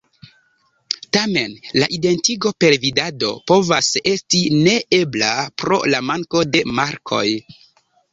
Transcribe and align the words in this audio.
Tamen, 1.15 1.51
la 1.81 1.89
identigo 1.97 2.51
per 2.63 2.73
vidado 2.85 3.29
povas 3.51 3.89
esti 4.13 4.41
neebla 4.61 5.29
pro 5.65 5.79
la 5.95 6.01
manko 6.07 6.43
de 6.57 6.65
markoj. 6.81 7.23